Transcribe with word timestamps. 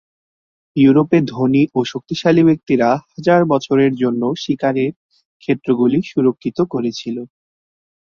ইউরোপে 0.75 1.17
ধনী 1.27 1.63
ও 1.75 1.89
শক্তিশালী 1.91 2.41
ব্যক্তিরা 2.45 2.89
হাজার 3.07 3.41
বছরের 3.51 3.91
জন্য 4.01 4.21
শিকারের 4.43 4.91
ক্ষেত্রগুলি 5.43 5.99
সুরক্ষিত 6.11 6.57
করেছিল। 6.73 7.17